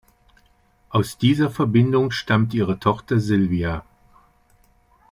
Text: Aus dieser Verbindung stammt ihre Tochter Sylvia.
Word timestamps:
Aus 0.89 1.19
dieser 1.19 1.51
Verbindung 1.51 2.09
stammt 2.09 2.55
ihre 2.55 2.79
Tochter 2.79 3.19
Sylvia. 3.19 3.85